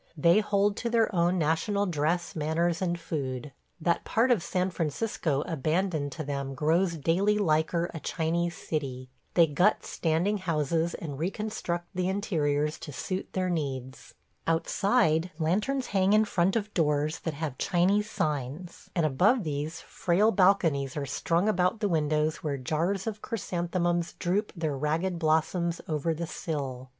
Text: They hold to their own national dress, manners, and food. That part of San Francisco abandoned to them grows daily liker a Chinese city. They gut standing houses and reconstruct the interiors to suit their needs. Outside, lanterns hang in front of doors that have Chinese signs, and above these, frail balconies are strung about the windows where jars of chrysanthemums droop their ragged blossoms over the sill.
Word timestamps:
They 0.17 0.39
hold 0.39 0.75
to 0.77 0.89
their 0.89 1.13
own 1.13 1.37
national 1.37 1.85
dress, 1.85 2.35
manners, 2.35 2.81
and 2.81 2.99
food. 2.99 3.51
That 3.79 4.03
part 4.03 4.31
of 4.31 4.41
San 4.41 4.71
Francisco 4.71 5.43
abandoned 5.45 6.11
to 6.13 6.23
them 6.23 6.55
grows 6.55 6.97
daily 6.97 7.37
liker 7.37 7.87
a 7.93 7.99
Chinese 7.99 8.55
city. 8.57 9.11
They 9.35 9.45
gut 9.45 9.85
standing 9.85 10.39
houses 10.39 10.95
and 10.95 11.19
reconstruct 11.19 11.85
the 11.93 12.09
interiors 12.09 12.79
to 12.79 12.91
suit 12.91 13.33
their 13.33 13.47
needs. 13.51 14.15
Outside, 14.47 15.29
lanterns 15.37 15.85
hang 15.93 16.13
in 16.13 16.25
front 16.25 16.55
of 16.55 16.73
doors 16.73 17.19
that 17.19 17.35
have 17.35 17.59
Chinese 17.59 18.09
signs, 18.09 18.89
and 18.95 19.05
above 19.05 19.43
these, 19.43 19.81
frail 19.81 20.31
balconies 20.31 20.97
are 20.97 21.05
strung 21.05 21.47
about 21.47 21.79
the 21.79 21.87
windows 21.87 22.37
where 22.37 22.57
jars 22.57 23.05
of 23.05 23.21
chrysanthemums 23.21 24.13
droop 24.13 24.51
their 24.55 24.75
ragged 24.75 25.19
blossoms 25.19 25.79
over 25.87 26.11
the 26.15 26.25
sill. 26.25 26.89